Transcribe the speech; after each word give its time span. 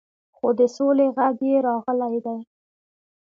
خو 0.35 0.47
د 0.59 0.61
سولې 0.75 1.07
غږ 1.17 1.35
یې 1.49 1.57
راغلی 1.67 2.17
دی. 2.25 2.37